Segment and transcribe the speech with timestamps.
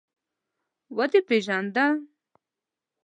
[0.95, 1.85] _ودې پېژانده؟